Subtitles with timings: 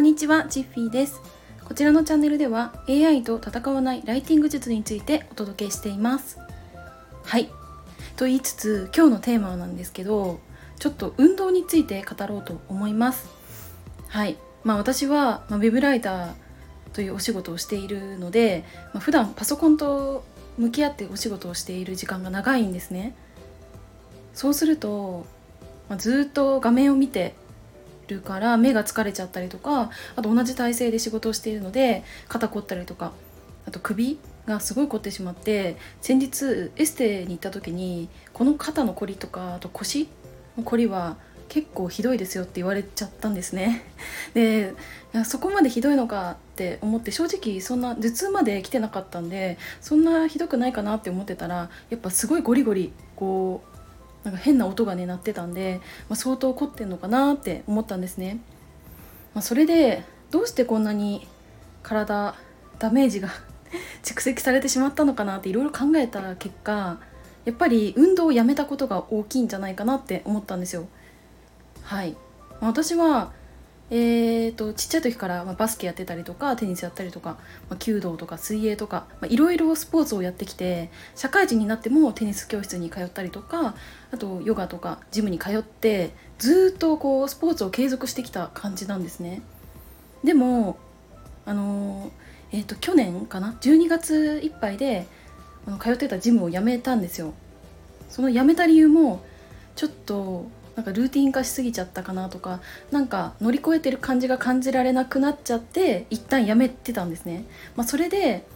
[0.00, 1.20] こんにちは、チッフィーです。
[1.62, 6.38] こちらのチャンネルでは AI と戦わないライティング術についてお届けしています。
[7.22, 7.50] はい。
[8.16, 10.40] と言いつつ、今日のテーマなんですけど、
[10.78, 13.28] ちょっと運動について語ろうと思います。
[14.08, 14.38] はい。
[14.64, 16.32] まあ私は、まあ、ウェブライター
[16.94, 20.24] というお仕事をしているので、まあ、普段パソコンと
[20.56, 23.14] 向き合ってお仕事をしている時間が長いんですね。
[24.32, 25.26] そうすると、
[25.90, 27.34] まあ、ずっと画面を見て
[28.10, 33.12] るから目が疲れちゃったりとかあと同じ体勢で仕事をしているので肩凝ったりとか
[33.66, 40.08] あと首がすごい凝ってしまって先日エステに行った時にこの肩の凝りとかあと腰
[40.56, 41.16] の凝りは
[41.50, 43.82] 結構ひどいですよって言われちゃったんですね。
[44.34, 44.72] で
[45.24, 53.69] そこまでひどいのかって思って正直そんな頭痛まで来てなかったんでそんなひどくないかなって思ってたらやっぱすごいゴリゴリこう
[54.24, 58.40] なんか変な音がね鳴ってたんで、まあ、相当怒ってんのかなって思ったんですね、
[59.34, 61.26] まあ、それでどうしてこんなに
[61.82, 62.34] 体
[62.78, 63.28] ダメージが
[64.02, 66.98] 蓄積されてしまったのかなっていろいろ考えた結果
[67.44, 70.86] やっぱり運動をやめたことが大きいんじゃないかなって思ったんですよ。
[71.82, 72.12] はい、
[72.60, 73.32] まあ、私は
[73.92, 77.38] えーと、ちっちゃい時から、まあ、バスケやってたりとかテニスやったりとか、
[77.68, 83.74] まあ、弓道とか水泳とかいろいろスポーツをやってきて社会人になってもテニス教室に通ったりとか
[84.12, 89.42] あとヨガとかジムに通ってずっとこうスポーツを継続してきた感じなんですね。
[90.22, 90.78] でも
[91.44, 92.12] あの
[92.52, 95.06] えーと、去年かな？12月いっぱいで
[95.66, 97.32] あの通ってたジムを辞めたんですよ。
[98.08, 99.24] その辞めた理由も
[99.76, 107.44] ちょっとなんかルーティン化しすぎちゃったかなとかなんか乗り越えてる感じが感じられなくなっちゃって一旦やめてたんですね。
[107.76, 108.46] まあ、それで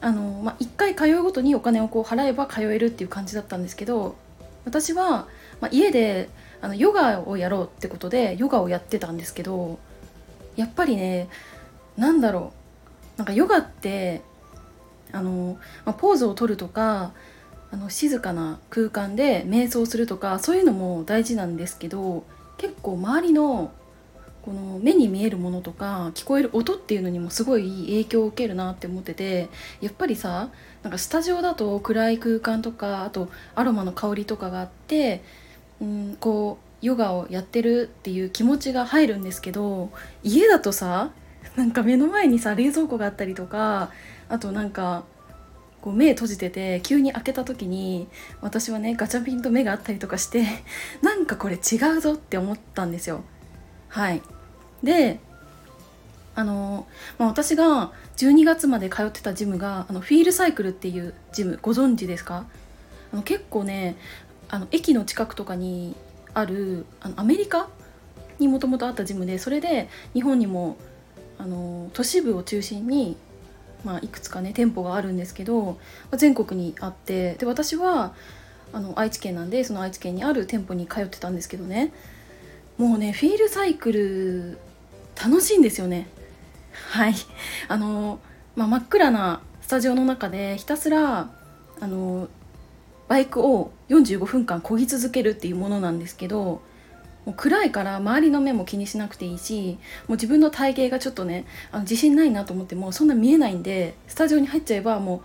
[0.00, 4.16] あの、まあ、1回通うごとにお金をこう払えば通えるっていう感じだったんですけど
[4.64, 5.28] 私は、
[5.60, 6.28] まあ、家で
[6.60, 9.78] あのヨガをやろうってことでヨガをやってたんですけど
[10.56, 11.28] やっぱりね
[11.96, 12.52] 何だろ
[13.16, 14.22] うなんかヨガって
[15.12, 17.12] あの、まあ、ポーズを取るとか
[17.72, 22.24] あの静かな空間で瞑想するとかそういうのも大事なんですけど
[22.58, 23.72] 結構周りの
[24.42, 29.48] この目に見えるものとか聞こえる音っていうのにもすごい影響を受けるなって思ってて
[29.80, 30.50] やっぱりさ
[30.82, 35.22] なんかスタジオだと暗い空間とかあとアロマの香りとかがあって、
[35.80, 39.90] うん、こうヨガをやってるっていう気持ちが入るんですけど
[40.24, 41.12] 家だとさ
[41.54, 43.90] なんか目の前にさ冷蔵庫があったりとか
[44.28, 45.04] あとなんか
[45.82, 48.08] こう目閉じてて急に開けた時に
[48.40, 50.46] 私はねガチャピンと目があったりとかして
[51.02, 53.24] なんかこれ違うぞって思ったんですよ。
[53.88, 54.22] はい
[54.82, 55.20] で
[56.34, 56.86] あの、
[57.18, 62.46] まあ、私が12月まで通ってたジムがあのフィールサイクルっていうジムご存知ですか？
[63.12, 63.96] あの結構ね
[64.48, 65.94] あの駅の近くとかに
[66.32, 67.68] あるあのアメリカ
[68.38, 70.76] にもともとあったジムでそれで日本にも
[71.38, 73.16] あの都市部を中心に
[73.84, 75.78] まあ、いくつかね店舗があるんですけど
[76.10, 78.14] ま全国にあってで私は
[78.72, 81.92] あの愛知県なんでその愛知県にある店舗に通ってたんですけどね。
[82.78, 84.58] もうねフィールサイクル
[85.22, 86.08] 楽しいんですよね。
[86.72, 87.14] はい。
[87.68, 88.18] あの、
[88.56, 91.30] まあ、真っ暗なスタジオの中でひたすら
[91.80, 92.28] あの
[93.08, 96.62] バイクを45分間漕ぎ続けるっていうものなんですけど
[97.24, 99.78] もう暗いから周りの目も気にしなくていいし
[100.08, 105.22] もう自分の体型がちょっとねあの自信ないなと思ってもそんな見えないんでスタジオに入っちゃえばも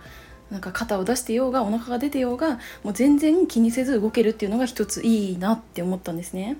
[0.50, 6.56] うなんか肩を出してようがお腹が出てようがもう全然気にせず動けるっていうのが一ついいなって思ったんですね。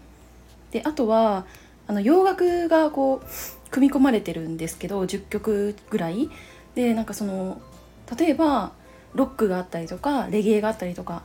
[0.73, 1.47] であとは
[1.87, 6.29] あの洋楽がこう組み込まれてるんですけど10曲ぐらい
[6.75, 7.61] でなんかその
[8.19, 8.73] 例えば
[9.15, 11.23] ロックがあったりとかレゲエがあったりとか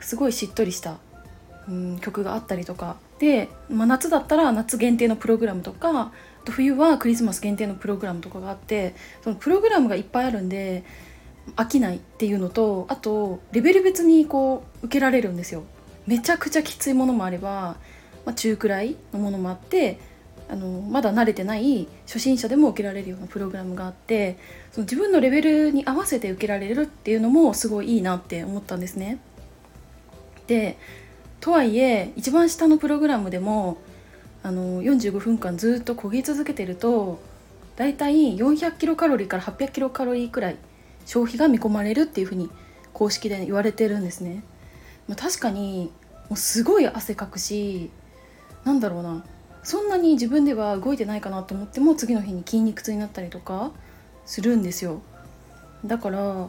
[0.00, 0.96] すごいしっとりした
[1.68, 6.12] うん曲があったりとかで、まあ、夏だったら夏限定のプログラムとかあ
[6.44, 10.84] と冬はクリスマス限定のプログラムとかがあってそのプログラムがいっぱいあるんで
[11.56, 15.64] 飽きないっていうのとあとレベル別にこう受けられるんですよ。
[16.06, 17.76] めちゃくちゃきついものもあれば、
[18.24, 19.98] まあ、中くらいのものもあって
[20.48, 24.38] あのまだ慣れてない初心者でも受けられるようなプログラムがあって
[24.70, 29.18] その自分のレベルに合わせて受けられるっていうのもすごいいいなって思ったんですね。
[30.46, 30.78] で
[31.40, 33.78] とはいえ一番下のプログラムでも
[34.42, 37.20] あの45分間ずっと漕ぎ続けてると
[37.76, 40.56] だいたい400キロカロリーから800キロカロリーくらい
[41.04, 42.50] 消費が見込まれるっていうふうに
[42.92, 44.42] 公式で言われてるんですね。
[45.08, 45.92] まあ、確かに
[46.28, 47.90] もうすごい汗かくし
[48.64, 49.24] なんだろうな。
[49.62, 53.72] そんなに自分では動いてないかなと思っても次の日に筋肉痛になったりとか
[54.24, 55.02] するんですよ。
[55.84, 56.48] だから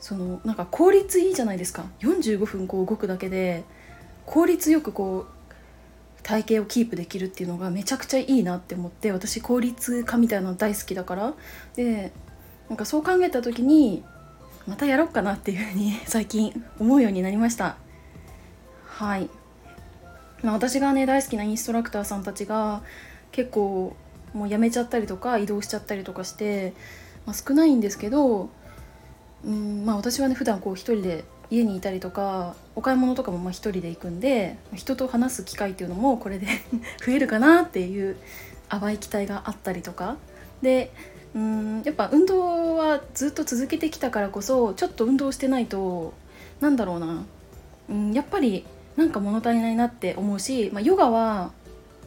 [0.00, 1.84] そのなんか効率いいじゃないですか。
[2.00, 3.64] 45分こう動くだけで
[4.26, 11.34] 効率よくこう体型をキープできるっていうのがめちゃくちゃいいなって思って私効率化みたいなの大好きだから。
[11.74, 12.12] で
[12.68, 14.02] なんかそう考えた時に
[14.66, 17.76] またやろうかなっていうふうに最近思うようになりました。
[18.86, 19.28] はい、
[20.42, 22.82] まあ、私がね大好きなインストラクターさんたちが
[23.32, 23.96] 結構
[24.32, 26.72] もう辞めちゃったりとか移動しちゃったりとかして、
[27.26, 28.48] まあ、少ないんですけど
[29.44, 36.46] うんまあ私はね普段こう一人で家にいたりとかお買い物とかもまあ一人で行くんで人と話す機会っていうのもこれで
[37.04, 38.16] 増えるかなっていう
[38.70, 40.16] 淡い期待があったりとか。
[40.62, 40.90] で
[41.34, 46.12] うんやっぱ運動はずっと続けてきたからこそちょっと運動してないと
[46.60, 47.24] なんだろうな、
[47.88, 48.66] うん、やっぱり
[48.96, 51.52] なんか物足りないなって思うし、まあ、ヨガは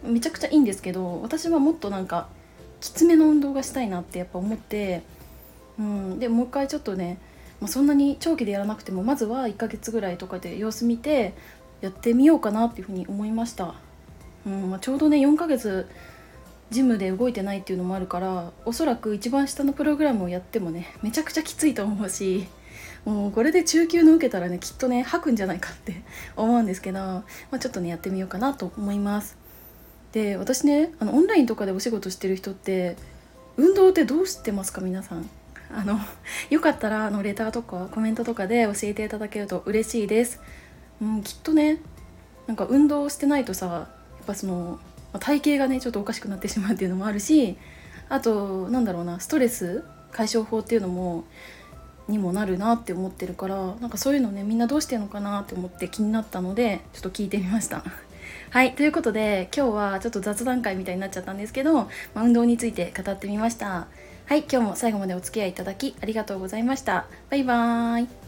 [0.03, 2.27] めちゃくちゃいいんですけど私はもっとなんか
[2.81, 5.01] きつめの運動がしたいなってやっぱ思って、
[5.79, 7.17] うん、でもう一回ちょっとね
[7.61, 11.33] まあ、そんなに長期でやらなくてもまずは1ヶ月ぐらいとかで様子見て
[11.81, 13.75] やってみようかなっていうふうに思いました、
[14.45, 15.87] うんまあ、ちょうどね4ヶ月
[16.71, 22.47] ジムで動いてないっていうのもあるからおそらく一番下のプログラムをやってもねめちゃくちゃきついと思うし
[23.05, 26.01] もうこれで中級の受けたらねきっとね吐くんじゃないかって
[26.35, 29.37] 思うんですけど、まあ、ちょっとねやってみようかなと思います。
[30.11, 32.95] で私ねあのオンラインとかでお仕事してる人って
[33.57, 34.81] 運動ってどうしてますか？
[34.81, 35.29] 皆さん。
[35.71, 35.99] あの
[36.49, 40.41] よかったらあのレターとかコメントとかで教えていただけると嬉しいです、
[41.01, 41.81] うん、きっとね
[42.47, 43.81] なんか運動してないとさや
[44.23, 44.79] っぱその
[45.19, 47.57] 体型がねちょっとおかしくなってしまうっていうのもあるし
[48.09, 51.25] あとなんだろうなストレス解消法っていうのも
[52.07, 57.83] にもなるなって思ってるからなんかそういうのねみんなどうしてるのかなって思って気になったのでちょっと聞いてみました。
[58.51, 63.87] はいということで今日はちょっと雑談会みたいになっちゃったんですけど、まあ、運動について語ってみました。
[64.27, 67.05] はい、今日も最後までお付き合いいただきありがとうございました。
[67.29, 68.24] バイバーイ。